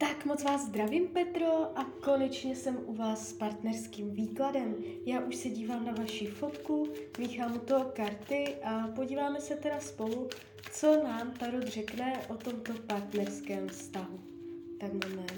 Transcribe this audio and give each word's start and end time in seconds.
Tak 0.00 0.24
moc 0.24 0.42
vás 0.42 0.66
zdravím, 0.66 1.08
Petro, 1.08 1.78
a 1.78 1.84
konečně 1.84 2.56
jsem 2.56 2.78
u 2.86 2.94
vás 2.94 3.28
s 3.28 3.32
partnerským 3.32 4.10
výkladem. 4.10 4.74
Já 5.06 5.20
už 5.20 5.36
se 5.36 5.48
dívám 5.48 5.86
na 5.86 5.92
vaši 5.92 6.26
fotku, 6.26 6.88
míchám 7.18 7.56
u 7.56 7.58
toho 7.58 7.84
karty 7.84 8.54
a 8.64 8.88
podíváme 8.88 9.40
se 9.40 9.56
teda 9.56 9.80
spolu, 9.80 10.28
co 10.72 11.02
nám 11.04 11.30
Tarot 11.30 11.68
řekne 11.68 12.20
o 12.28 12.34
tomto 12.34 12.72
partnerském 12.86 13.68
vztahu. 13.68 14.20
Tak 14.80 14.92
moment. 14.92 15.37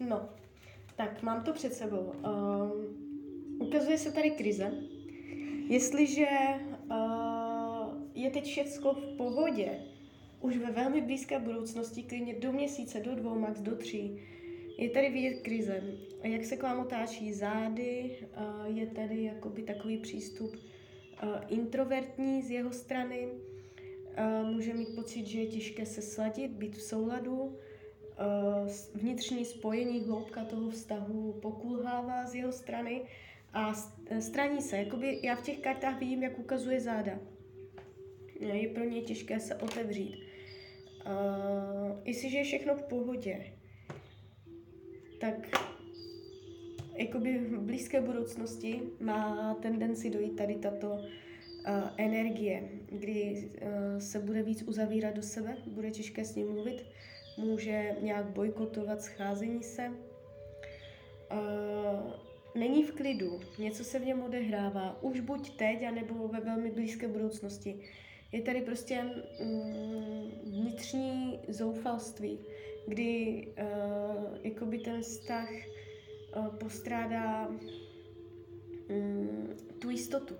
No, 0.00 0.28
tak 0.96 1.22
mám 1.22 1.44
to 1.44 1.52
před 1.52 1.74
sebou. 1.74 2.12
Um, 2.12 3.06
ukazuje 3.58 3.98
se 3.98 4.12
tady 4.12 4.30
krize. 4.30 4.72
Jestliže 5.68 6.26
uh, 6.90 6.96
je 8.14 8.30
teď 8.30 8.44
všechno 8.44 8.92
v 8.92 9.16
pohodě, 9.16 9.78
už 10.40 10.56
ve 10.56 10.70
velmi 10.70 11.00
blízké 11.00 11.38
budoucnosti, 11.38 12.02
klidně 12.02 12.34
do 12.34 12.52
měsíce, 12.52 13.00
do 13.00 13.14
dvou, 13.14 13.38
max 13.38 13.60
do 13.60 13.76
tří, 13.76 14.20
je 14.78 14.90
tady 14.90 15.10
vidět 15.10 15.40
krize. 15.42 15.82
Jak 16.22 16.44
se 16.44 16.56
k 16.56 16.62
vám 16.62 16.80
otáčí 16.80 17.32
zády, 17.32 18.18
uh, 18.20 18.76
je 18.76 18.86
tady 18.86 19.22
jakoby 19.22 19.62
takový 19.62 19.98
přístup 19.98 20.56
uh, 20.56 21.28
introvertní 21.48 22.42
z 22.42 22.50
jeho 22.50 22.72
strany. 22.72 23.28
Uh, 23.28 24.50
může 24.50 24.74
mít 24.74 24.94
pocit, 24.94 25.26
že 25.26 25.40
je 25.40 25.46
těžké 25.46 25.86
se 25.86 26.02
sladit, 26.02 26.50
být 26.50 26.76
v 26.76 26.82
souladu 26.82 27.56
vnitřní 28.94 29.44
spojení, 29.44 30.00
hloubka 30.00 30.44
toho 30.44 30.70
vztahu 30.70 31.32
pokulhává 31.32 32.26
z 32.26 32.34
jeho 32.34 32.52
strany 32.52 33.02
a 33.52 33.72
eh, 34.06 34.22
straní 34.22 34.62
se. 34.62 34.76
Jakoby 34.76 35.20
já 35.22 35.36
v 35.36 35.42
těch 35.42 35.58
kartách 35.58 35.98
vidím, 36.00 36.22
jak 36.22 36.38
ukazuje 36.38 36.80
záda. 36.80 37.18
Je 38.40 38.68
pro 38.68 38.84
něj 38.84 39.02
těžké 39.02 39.40
se 39.40 39.54
otevřít. 39.54 40.16
Uh, 41.06 41.98
jestliže 42.04 42.38
je 42.38 42.44
všechno 42.44 42.74
v 42.74 42.82
pohodě, 42.82 43.52
tak 45.20 45.48
jakoby 46.94 47.38
v 47.38 47.58
blízké 47.58 48.00
budoucnosti 48.00 48.82
má 49.00 49.54
tendenci 49.54 50.10
dojít 50.10 50.36
tady 50.36 50.54
tato 50.54 50.98
energie, 51.96 52.68
kdy 52.86 53.50
se 53.98 54.18
bude 54.18 54.42
víc 54.42 54.62
uzavírat 54.62 55.14
do 55.14 55.22
sebe, 55.22 55.56
bude 55.66 55.90
těžké 55.90 56.24
s 56.24 56.34
ním 56.34 56.52
mluvit, 56.52 56.84
může 57.36 57.96
nějak 58.00 58.26
bojkotovat 58.26 59.02
scházení 59.02 59.62
se. 59.62 59.92
Není 62.54 62.84
v 62.84 62.92
klidu, 62.92 63.40
něco 63.58 63.84
se 63.84 63.98
v 63.98 64.04
něm 64.04 64.22
odehrává, 64.22 65.02
už 65.02 65.20
buď 65.20 65.56
teď, 65.56 65.82
anebo 65.82 66.28
ve 66.28 66.40
velmi 66.40 66.70
blízké 66.70 67.08
budoucnosti. 67.08 67.80
Je 68.32 68.42
tady 68.42 68.60
prostě 68.60 69.02
mm, 69.02 70.30
vnitřní 70.44 71.38
zoufalství, 71.48 72.38
kdy 72.86 73.46
uh, 73.46 74.36
jakoby 74.42 74.78
ten 74.78 75.02
vztah 75.02 75.48
uh, 76.36 76.46
postrádá 76.46 77.48
um, 78.88 79.48
tu 79.78 79.90
jistotu. 79.90 80.34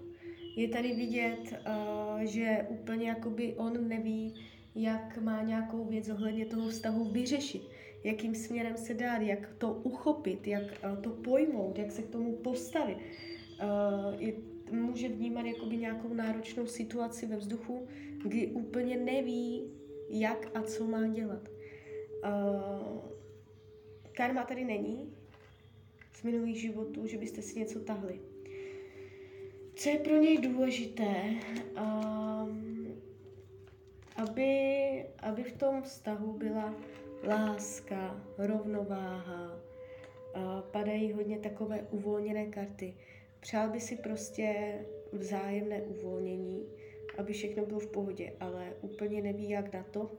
Je 0.56 0.68
tady 0.68 0.92
vidět, 0.92 1.40
uh, 1.40 2.20
že 2.20 2.66
úplně 2.68 3.08
jakoby 3.08 3.54
on 3.54 3.88
neví, 3.88 4.34
jak 4.76 5.18
má 5.18 5.42
nějakou 5.42 5.84
věc 5.84 6.08
ohledně 6.08 6.46
toho 6.46 6.68
vztahu 6.68 7.04
vyřešit, 7.04 7.68
jakým 8.04 8.34
směrem 8.34 8.76
se 8.76 8.94
dát, 8.94 9.22
jak 9.22 9.54
to 9.58 9.72
uchopit, 9.72 10.46
jak 10.46 10.62
uh, 10.62 11.02
to 11.02 11.10
pojmout, 11.10 11.78
jak 11.78 11.92
se 11.92 12.02
k 12.02 12.10
tomu 12.10 12.36
postavit. 12.36 12.96
Uh, 12.96 14.20
je, 14.22 14.32
může 14.70 15.08
vnímat 15.08 15.46
jakoby 15.46 15.76
nějakou 15.76 16.14
náročnou 16.14 16.66
situaci 16.66 17.26
ve 17.26 17.36
vzduchu, 17.36 17.86
kdy 18.22 18.46
úplně 18.46 18.96
neví, 18.96 19.70
jak 20.10 20.50
a 20.56 20.62
co 20.62 20.86
má 20.86 21.06
dělat. 21.06 21.48
Uh, 22.24 22.98
karma 24.12 24.44
tady 24.44 24.64
není 24.64 25.12
z 26.14 26.22
minulých 26.22 26.60
životů, 26.60 27.06
že 27.06 27.18
byste 27.18 27.42
si 27.42 27.58
něco 27.58 27.80
tahli. 27.80 28.20
Co 29.74 29.88
je 29.88 29.98
pro 29.98 30.16
něj 30.16 30.38
důležité? 30.38 31.34
Um, 31.76 32.75
aby, 34.16 35.04
aby 35.18 35.42
v 35.42 35.52
tom 35.52 35.82
vztahu 35.82 36.32
byla 36.32 36.74
láska, 37.28 38.20
rovnováha, 38.38 39.60
padají 40.70 41.12
hodně 41.12 41.38
takové 41.38 41.86
uvolněné 41.90 42.46
karty. 42.46 42.94
Přál 43.40 43.70
by 43.70 43.80
si 43.80 43.96
prostě 43.96 44.78
vzájemné 45.12 45.82
uvolnění, 45.82 46.66
aby 47.18 47.32
všechno 47.32 47.66
bylo 47.66 47.80
v 47.80 47.86
pohodě, 47.86 48.32
ale 48.40 48.72
úplně 48.80 49.22
neví, 49.22 49.50
jak 49.50 49.72
na 49.72 49.82
to. 49.90 50.10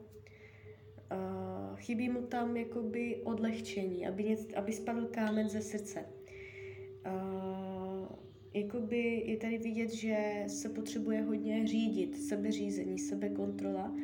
Chybí 1.76 2.08
mu 2.08 2.22
tam 2.22 2.56
jakoby 2.56 3.16
odlehčení, 3.24 4.06
aby, 4.06 4.24
něco, 4.24 4.58
aby 4.58 4.72
spadl 4.72 5.06
kámen 5.06 5.48
ze 5.48 5.62
srdce. 5.62 6.04
A 7.04 7.67
jakoby 8.58 9.22
je 9.26 9.36
tady 9.36 9.58
vidět, 9.58 9.90
že 9.90 10.44
se 10.46 10.68
potřebuje 10.68 11.22
hodně 11.22 11.66
řídit, 11.66 12.16
sebeřízení, 12.16 12.98
sebekontrola 12.98 13.96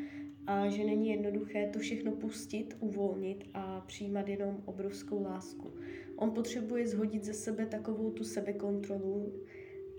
a 0.46 0.68
že 0.68 0.84
není 0.84 1.08
jednoduché 1.08 1.70
to 1.72 1.78
všechno 1.78 2.12
pustit, 2.12 2.76
uvolnit 2.80 3.44
a 3.54 3.80
přijímat 3.80 4.28
jenom 4.28 4.62
obrovskou 4.64 5.22
lásku. 5.22 5.72
On 6.16 6.30
potřebuje 6.30 6.88
zhodit 6.88 7.24
ze 7.24 7.34
sebe 7.34 7.66
takovou 7.66 8.10
tu 8.10 8.24
sebekontrolu 8.24 9.32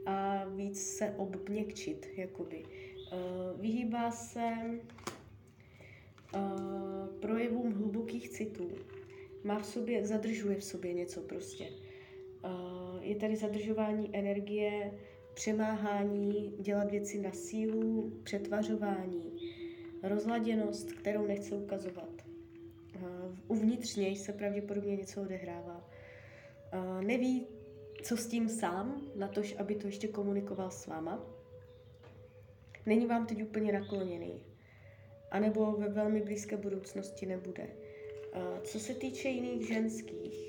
a 0.06 0.46
víc 0.46 0.84
se 0.84 1.14
obměkčit, 1.18 2.08
jakoby. 2.18 2.64
Uh, 2.64 3.62
vyhýbá 3.62 4.12
se 4.12 4.54
uh, 6.36 6.42
projevům 7.20 7.72
hlubokých 7.72 8.30
citů. 8.30 8.70
Má 9.44 9.60
v 9.60 9.66
sobě, 9.66 10.06
zadržuje 10.06 10.56
v 10.56 10.64
sobě 10.64 10.94
něco 10.94 11.22
prostě 11.22 11.70
je 13.00 13.16
tady 13.16 13.36
zadržování 13.36 14.10
energie, 14.14 14.92
přemáhání, 15.34 16.56
dělat 16.60 16.92
věci 16.92 17.20
na 17.20 17.32
sílu, 17.32 18.12
přetvařování, 18.24 19.38
rozladěnost, 20.04 20.92
kterou 20.92 21.28
nechce 21.28 21.56
ukazovat. 21.56 22.26
Uvnitř 23.48 23.96
něj 23.96 24.16
se 24.16 24.34
pravděpodobně 24.34 24.96
něco 24.96 25.22
odehrává. 25.22 25.90
Neví, 27.02 27.48
co 28.04 28.18
s 28.18 28.28
tím 28.28 28.50
sám, 28.50 29.02
na 29.16 29.28
to, 29.28 29.42
aby 29.58 29.76
to 29.76 29.88
ještě 29.88 30.08
komunikoval 30.08 30.72
s 30.72 30.88
váma. 30.88 31.26
Není 32.86 33.06
vám 33.06 33.26
teď 33.26 33.44
úplně 33.44 33.74
nakloněný. 33.74 34.44
A 35.32 35.40
nebo 35.40 35.72
ve 35.72 35.90
velmi 35.90 36.22
blízké 36.22 36.58
budoucnosti 36.58 37.26
nebude. 37.26 37.68
Co 38.64 38.80
se 38.80 38.94
týče 38.94 39.30
jiných 39.30 39.68
ženských, 39.68 40.45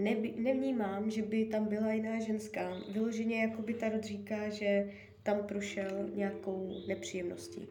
Neby, 0.00 0.34
nevnímám, 0.36 1.10
že 1.10 1.22
by 1.22 1.44
tam 1.44 1.64
byla 1.64 1.92
jiná 1.92 2.20
ženská. 2.20 2.78
Vyloženě 2.92 3.40
jako 3.40 3.62
by 3.62 3.74
Tarot 3.74 4.04
říká, 4.04 4.48
že 4.48 4.92
tam 5.22 5.46
prošel 5.46 6.10
nějakou 6.14 6.72
nepříjemností, 6.88 7.68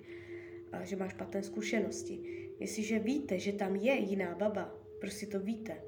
a 0.71 0.83
že 0.85 0.95
má 0.95 1.07
špatné 1.07 1.43
zkušenosti. 1.43 2.19
Jestliže 2.59 2.99
víte, 2.99 3.39
že 3.39 3.53
tam 3.53 3.75
je 3.75 3.95
jiná 3.95 4.35
baba, 4.35 4.75
prostě 4.99 5.25
to 5.25 5.39
víte, 5.39 5.81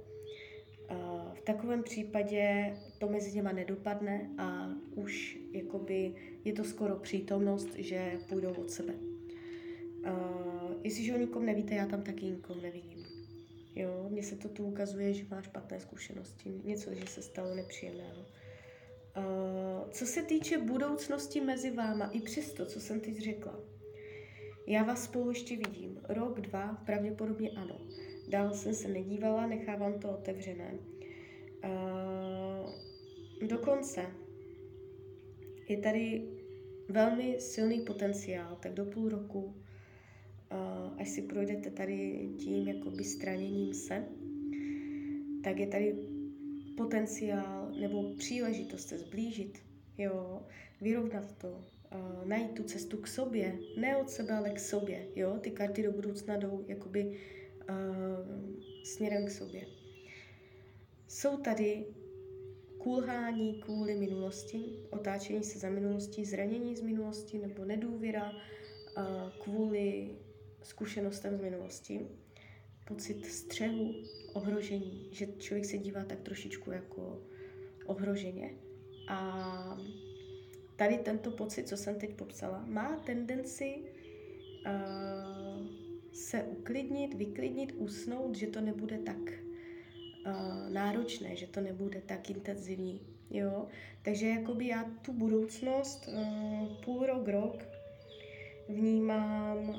a 0.90 1.32
v 1.36 1.42
takovém 1.42 1.84
případě 1.84 2.74
to 2.98 3.10
mezi 3.10 3.36
něma 3.36 3.52
nedopadne 3.52 4.30
a 4.38 4.70
už 4.96 5.40
jakoby 5.52 6.14
je 6.46 6.54
to 6.54 6.64
skoro 6.64 6.96
přítomnost, 6.96 7.76
že 7.76 8.20
půjdou 8.30 8.54
od 8.54 8.72
sebe. 8.72 8.94
A 10.06 10.42
jestliže 10.84 11.16
o 11.16 11.18
nikom 11.18 11.46
nevíte, 11.46 11.76
já 11.76 11.86
tam 11.86 12.04
taky 12.04 12.26
nikom 12.26 12.62
nevidím. 12.62 13.11
Jo, 13.76 14.08
mně 14.10 14.24
se 14.24 14.36
to 14.36 14.50
tu 14.50 14.66
ukazuje, 14.66 15.14
že 15.14 15.26
má 15.30 15.42
špatné 15.42 15.80
zkušenosti, 15.80 16.62
něco, 16.64 16.94
že 16.94 17.08
se 17.08 17.22
stalo 17.22 17.56
nepříjemného. 17.56 18.26
Uh, 19.18 19.90
co 19.90 20.06
se 20.06 20.24
týče 20.24 20.58
budoucnosti 20.58 21.42
mezi 21.42 21.72
váma, 21.72 22.06
i 22.06 22.22
přes 22.22 22.54
to, 22.54 22.66
co 22.66 22.80
jsem 22.80 23.00
teď 23.00 23.18
řekla, 23.18 23.60
já 24.68 24.84
vás 24.84 25.04
spolu 25.04 25.30
ještě 25.30 25.58
vidím. 25.58 26.00
Rok, 26.10 26.42
dva, 26.42 26.74
pravděpodobně 26.86 27.50
ano. 27.52 27.80
Dál 28.28 28.54
jsem 28.54 28.74
se 28.74 28.88
nedívala, 28.88 29.48
nechávám 29.48 30.00
to 30.00 30.12
otevřené. 30.12 30.74
Uh, 31.64 32.70
dokonce 33.48 34.06
je 35.68 35.78
tady 35.78 36.28
velmi 36.90 37.36
silný 37.40 37.82
potenciál, 37.82 38.58
tak 38.62 38.74
do 38.74 38.86
půl 38.86 39.10
roku 39.10 39.56
až 40.98 41.10
si 41.10 41.22
projdete 41.22 41.70
tady 41.70 42.30
tím 42.38 42.68
jakoby 42.68 43.04
straněním 43.04 43.74
se, 43.74 44.06
tak 45.44 45.60
je 45.60 45.68
tady 45.68 45.96
potenciál 46.78 47.72
nebo 47.80 48.14
příležitost 48.14 48.88
se 48.88 48.98
zblížit, 48.98 49.60
jo, 49.98 50.42
vyrovnat 50.82 51.38
to, 51.38 51.64
najít 52.26 52.52
tu 52.52 52.64
cestu 52.64 52.98
k 52.98 53.08
sobě, 53.08 53.60
ne 53.78 53.98
od 53.98 54.10
sebe, 54.10 54.34
ale 54.34 54.50
k 54.50 54.60
sobě, 54.60 55.08
jo, 55.16 55.38
ty 55.42 55.52
karty 55.52 55.84
do 55.84 55.92
budoucna 55.92 56.38
jdou 56.38 56.66
jakoby 56.68 57.06
uh, 57.06 57.16
směrem 58.84 59.26
k 59.26 59.32
sobě. 59.32 59.66
Jsou 61.08 61.38
tady 61.38 61.86
kulhání 62.78 63.62
kvůli 63.62 63.96
minulosti, 63.96 64.64
otáčení 64.90 65.44
se 65.44 65.60
za 65.60 65.70
minulostí, 65.70 66.26
zranění 66.26 66.76
z 66.76 66.82
minulosti 66.82 67.38
nebo 67.40 67.66
nedůvěra 67.66 68.32
uh, 68.32 69.04
kvůli 69.44 70.10
zkušenostem 70.64 71.38
z 71.38 71.42
minulosti, 71.42 72.08
pocit 72.88 73.26
střehu, 73.26 73.94
ohrožení, 74.34 75.08
že 75.12 75.28
člověk 75.38 75.66
se 75.66 75.78
dívá 75.78 76.04
tak 76.04 76.20
trošičku 76.20 76.72
jako 76.72 77.22
ohroženě. 77.86 78.54
A 79.08 79.78
tady 80.76 80.98
tento 80.98 81.32
pocit, 81.32 81.68
co 81.68 81.78
jsem 81.78 81.96
teď 81.96 82.14
popsala, 82.14 82.66
má 82.68 82.98
tendenci 83.06 83.76
uh, 84.66 85.68
se 86.14 86.44
uklidnit, 86.44 87.14
vyklidnit, 87.14 87.72
usnout, 87.78 88.36
že 88.36 88.48
to 88.48 88.62
nebude 88.62 88.98
tak 88.98 89.18
uh, 89.18 90.70
náročné, 90.70 91.36
že 91.36 91.48
to 91.48 91.62
nebude 91.62 92.02
tak 92.02 92.30
intenzivní. 92.30 93.02
Jo? 93.30 93.68
Takže 94.02 94.28
jakoby 94.28 94.68
já 94.68 94.84
tu 95.02 95.14
budoucnost 95.14 96.08
uh, 96.08 96.84
půl 96.84 97.06
rok, 97.06 97.28
rok 97.28 97.64
vnímám 98.72 99.70
uh, 99.70 99.76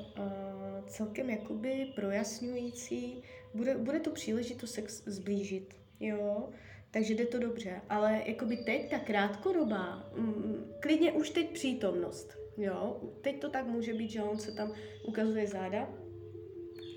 celkem 0.85 1.29
jakoby 1.29 1.91
projasňující. 1.95 3.23
Bude, 3.53 3.77
bude 3.77 3.99
to 3.99 4.11
příležitost 4.11 4.71
se 4.71 4.83
zblížit, 5.05 5.75
jo, 5.99 6.49
takže 6.91 7.13
jde 7.13 7.25
to 7.25 7.39
dobře. 7.39 7.81
Ale 7.89 8.23
jakoby 8.25 8.57
teď 8.57 8.89
ta 8.89 8.99
krátkodobá, 8.99 10.11
mm, 10.15 10.71
klidně 10.79 11.11
už 11.11 11.29
teď 11.29 11.53
přítomnost, 11.53 12.37
jo. 12.57 13.01
Teď 13.21 13.39
to 13.39 13.49
tak 13.49 13.67
může 13.67 13.93
být, 13.93 14.09
že 14.09 14.23
on 14.23 14.39
se 14.39 14.51
tam 14.51 14.73
ukazuje 15.07 15.47
záda, 15.47 15.89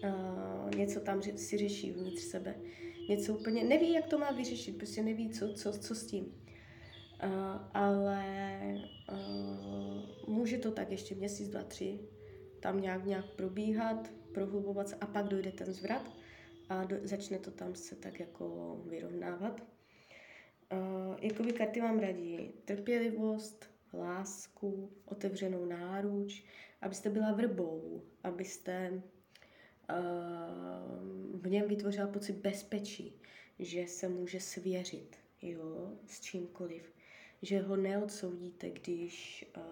uh, 0.04 0.70
něco 0.76 1.00
tam 1.00 1.22
si 1.22 1.58
řeší 1.58 1.92
vnitř 1.92 2.22
sebe, 2.22 2.54
něco 3.08 3.34
úplně, 3.34 3.64
neví, 3.64 3.92
jak 3.92 4.06
to 4.06 4.18
má 4.18 4.30
vyřešit, 4.30 4.76
prostě 4.76 5.02
neví, 5.02 5.30
co, 5.30 5.52
co, 5.52 5.72
co 5.72 5.94
s 5.94 6.06
tím. 6.06 6.34
Uh, 7.24 7.30
ale 7.74 8.24
uh, 9.12 10.28
může 10.28 10.58
to 10.58 10.70
tak 10.70 10.90
ještě 10.90 11.14
měsíc, 11.14 11.48
dva, 11.48 11.62
tři 11.62 12.00
tam 12.60 12.80
nějak, 12.80 13.04
nějak 13.04 13.26
probíhat, 13.36 14.10
prohlubovat 14.34 14.88
se 14.88 14.96
a 14.96 15.06
pak 15.06 15.26
dojde 15.28 15.52
ten 15.52 15.72
zvrat 15.72 16.12
a 16.68 16.84
do, 16.84 16.96
začne 17.02 17.38
to 17.38 17.50
tam 17.50 17.74
se 17.74 17.96
tak 17.96 18.20
jako 18.20 18.76
vyrovnávat. 18.86 19.60
Uh, 20.72 21.16
jakoby 21.20 21.52
karty 21.52 21.80
vám 21.80 21.98
radí 21.98 22.52
trpělivost, 22.64 23.70
lásku, 23.94 24.92
otevřenou 25.04 25.64
náruč, 25.64 26.44
abyste 26.80 27.10
byla 27.10 27.32
vrbou, 27.32 28.02
abyste 28.22 28.92
uh, 28.92 29.00
v 31.40 31.48
něm 31.48 31.68
vytvořila 31.68 32.06
pocit 32.06 32.36
bezpečí, 32.36 33.20
že 33.58 33.86
se 33.86 34.08
může 34.08 34.40
svěřit 34.40 35.16
jo, 35.42 35.92
s 36.06 36.20
čímkoliv, 36.20 36.92
že 37.42 37.60
ho 37.60 37.76
neodsoudíte, 37.76 38.70
když 38.70 39.46
uh, 39.56 39.62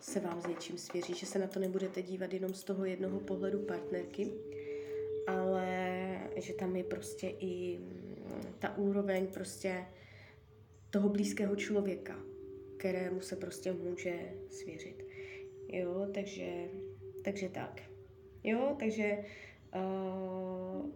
se 0.00 0.20
vám 0.20 0.42
s 0.42 0.46
něčím 0.46 0.78
svěří, 0.78 1.14
že 1.14 1.26
se 1.26 1.38
na 1.38 1.46
to 1.46 1.60
nebudete 1.60 2.02
dívat 2.02 2.32
jenom 2.32 2.54
z 2.54 2.64
toho 2.64 2.84
jednoho 2.84 3.20
pohledu 3.20 3.58
partnerky, 3.58 4.32
ale 5.26 5.68
že 6.36 6.52
tam 6.52 6.76
je 6.76 6.84
prostě 6.84 7.28
i 7.28 7.78
mm, 7.78 8.54
ta 8.58 8.76
úroveň 8.76 9.26
prostě 9.26 9.86
toho 10.90 11.08
blízkého 11.08 11.56
člověka, 11.56 12.20
kterému 12.76 13.20
se 13.20 13.36
prostě 13.36 13.72
může 13.72 14.34
svěřit. 14.50 15.06
Jo, 15.68 16.06
takže, 16.14 16.68
takže 17.24 17.48
tak. 17.48 17.82
Jo, 18.44 18.76
takže 18.78 19.24
uh, 19.74 20.90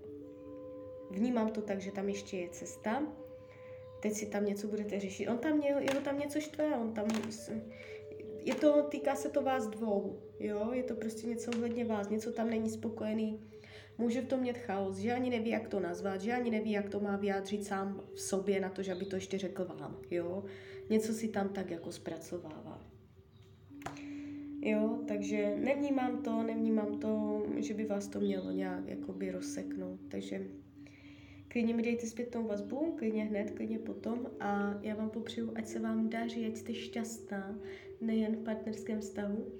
vnímám 1.10 1.50
to 1.50 1.62
tak, 1.62 1.80
že 1.80 1.92
tam 1.92 2.08
ještě 2.08 2.36
je 2.36 2.48
cesta. 2.48 3.02
Teď 4.00 4.12
si 4.12 4.26
tam 4.26 4.44
něco 4.44 4.68
budete 4.68 5.00
řešit. 5.00 5.28
On 5.28 5.38
tam 5.38 5.56
měl, 5.56 5.78
jeho 5.78 6.00
tam 6.00 6.18
něco 6.18 6.40
štve, 6.40 6.76
on 6.76 6.92
tam 6.92 7.06
je 8.48 8.54
to, 8.54 8.82
týká 8.82 9.14
se 9.14 9.28
to 9.28 9.42
vás 9.42 9.66
dvou, 9.66 10.22
jo, 10.40 10.70
je 10.72 10.82
to 10.82 10.94
prostě 10.94 11.26
něco 11.26 11.50
ohledně 11.50 11.84
vás, 11.84 12.08
něco 12.08 12.32
tam 12.32 12.50
není 12.50 12.70
spokojený, 12.70 13.40
může 13.98 14.20
v 14.20 14.26
tom 14.26 14.40
mít 14.40 14.58
chaos, 14.58 14.96
že 14.96 15.12
ani 15.12 15.30
neví, 15.30 15.50
jak 15.50 15.68
to 15.68 15.80
nazvat, 15.80 16.20
že 16.20 16.32
ani 16.32 16.50
neví, 16.50 16.70
jak 16.70 16.88
to 16.88 17.00
má 17.00 17.16
vyjádřit 17.16 17.64
sám 17.64 18.00
v 18.14 18.20
sobě 18.20 18.60
na 18.60 18.70
to, 18.70 18.82
že 18.82 18.92
aby 18.92 19.04
to 19.04 19.16
ještě 19.16 19.38
řekl 19.38 19.64
vám, 19.64 19.98
jo, 20.10 20.44
něco 20.90 21.12
si 21.12 21.28
tam 21.28 21.48
tak 21.48 21.70
jako 21.70 21.92
zpracovává. 21.92 22.86
Jo, 24.60 24.98
takže 25.08 25.56
nevnímám 25.56 26.22
to, 26.22 26.42
nevnímám 26.42 26.98
to, 26.98 27.42
že 27.56 27.74
by 27.74 27.84
vás 27.84 28.08
to 28.08 28.20
mělo 28.20 28.50
nějak 28.50 28.88
jakoby 28.88 29.30
rozseknout, 29.30 30.00
takže 30.08 30.46
klidně 31.48 31.74
mi 31.74 31.82
dejte 31.82 32.06
zpětnou 32.06 32.46
vazbu, 32.46 32.94
klidně 32.98 33.24
hned, 33.24 33.50
klidně 33.50 33.78
potom 33.78 34.26
a 34.40 34.74
já 34.82 34.94
vám 34.94 35.10
popřeju, 35.10 35.52
ať 35.54 35.66
se 35.66 35.78
vám 35.78 36.08
daří, 36.08 36.46
ať 36.46 36.56
jste 36.56 36.74
šťastná, 36.74 37.58
nejen 38.00 38.36
v 38.36 38.44
partnerském 38.44 39.00
vztahu. 39.00 39.52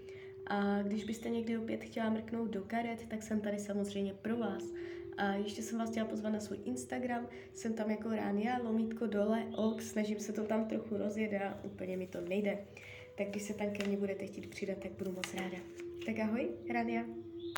A 0.47 0.83
když 0.83 1.05
byste 1.05 1.29
někdy 1.29 1.59
opět 1.59 1.85
chtěla 1.85 2.11
mrknout 2.11 2.51
do 2.51 2.63
karet, 2.63 3.07
tak 3.09 3.23
jsem 3.23 3.41
tady 3.41 3.59
samozřejmě 3.59 4.15
pro 4.15 4.37
vás. 4.37 4.73
A 5.17 5.35
ještě 5.35 5.63
jsem 5.63 5.79
vás 5.79 5.91
chtěla 5.91 6.07
pozvat 6.07 6.33
na 6.33 6.41
svůj 6.41 6.59
Instagram, 6.65 7.29
jsem 7.53 7.75
tam 7.75 7.91
jako 7.91 8.09
Ránia, 8.09 8.59
lomítko 8.59 9.07
dole, 9.07 9.45
ok, 9.57 9.83
snažím 9.83 10.21
se 10.21 10.33
to 10.33 10.45
tam 10.45 10.65
trochu 10.65 10.97
rozjet 10.97 11.33
a 11.43 11.65
úplně 11.65 11.97
mi 11.97 12.07
to 12.07 12.21
nejde. 12.21 12.59
Tak 13.19 13.29
když 13.29 13.43
se 13.43 13.55
tam 13.55 13.71
ke 13.71 13.89
mně 13.89 13.97
budete 13.97 14.27
chtít 14.27 14.47
přidat, 14.47 14.79
tak 14.79 14.93
budu 14.93 15.13
moc 15.13 15.35
ráda. 15.35 15.59
Tak 16.07 16.19
ahoj, 16.19 16.51
Rania. 16.73 17.28